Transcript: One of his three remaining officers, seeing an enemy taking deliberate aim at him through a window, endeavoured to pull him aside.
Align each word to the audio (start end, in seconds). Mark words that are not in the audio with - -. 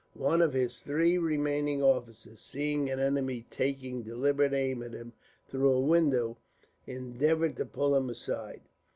One 0.17 0.41
of 0.41 0.53
his 0.53 0.79
three 0.81 1.19
remaining 1.19 1.83
officers, 1.83 2.39
seeing 2.39 2.89
an 2.89 2.99
enemy 2.99 3.45
taking 3.51 4.01
deliberate 4.01 4.51
aim 4.51 4.81
at 4.81 4.93
him 4.95 5.13
through 5.47 5.71
a 5.73 5.79
window, 5.79 6.39
endeavoured 6.87 7.55
to 7.57 7.67
pull 7.67 7.95
him 7.95 8.09
aside. 8.09 8.61